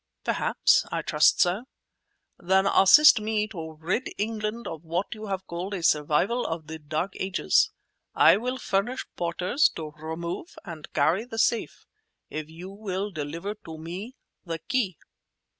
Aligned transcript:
"Perhaps; 0.23 0.83
I 0.91 1.03
trust 1.03 1.39
so." 1.41 1.65
"Then 2.39 2.65
assist 2.65 3.19
me 3.19 3.47
to 3.49 3.73
rid 3.79 4.09
England 4.17 4.67
of 4.67 4.83
what 4.83 5.13
you 5.13 5.27
have 5.27 5.45
called 5.45 5.75
a 5.75 5.83
survival 5.83 6.43
of 6.43 6.65
the 6.65 6.79
dark 6.79 7.13
ages. 7.19 7.69
I 8.15 8.37
will 8.37 8.57
furnish 8.57 9.05
porters 9.15 9.69
to 9.75 9.91
remove 9.91 10.57
and 10.65 10.91
carry 10.93 11.25
the 11.25 11.37
safe, 11.37 11.85
if 12.31 12.49
you 12.49 12.71
will 12.71 13.11
deliver 13.11 13.53
to 13.65 13.77
me 13.77 14.15
the 14.43 14.57
key!" 14.57 14.97